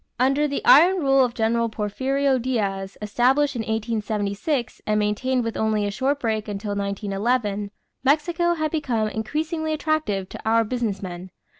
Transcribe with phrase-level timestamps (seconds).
[0.19, 5.85] Under the iron rule of General Porfirio Diaz, established in 1876 and maintained with only
[5.85, 7.69] a short break until 1911,
[8.03, 11.29] Mexico had become increasingly attractive to our business men.